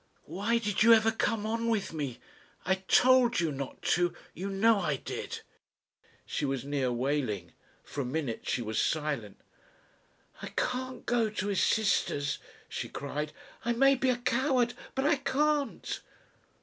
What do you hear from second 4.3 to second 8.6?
you know I did." She was near wailing. For a minute